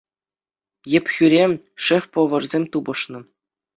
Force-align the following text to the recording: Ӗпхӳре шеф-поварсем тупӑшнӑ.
Ӗпхӳре 0.97 1.43
шеф-поварсем 1.83 2.63
тупӑшнӑ. 2.71 3.19